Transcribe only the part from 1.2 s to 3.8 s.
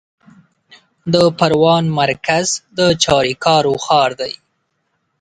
پروان مرکز د چاریکارو